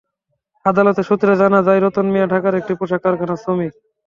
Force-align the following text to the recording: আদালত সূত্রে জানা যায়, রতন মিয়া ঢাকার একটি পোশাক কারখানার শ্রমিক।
আদালত 0.65 0.97
সূত্রে 1.07 1.33
জানা 1.41 1.59
যায়, 1.67 1.81
রতন 1.81 2.05
মিয়া 2.13 2.27
ঢাকার 2.27 2.53
একটি 2.55 2.73
পোশাক 2.79 2.99
কারখানার 3.03 3.41
শ্রমিক। 3.43 3.73